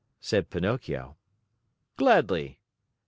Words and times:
said 0.19 0.49
Pinocchio. 0.49 1.15
"Gladly." 1.95 2.57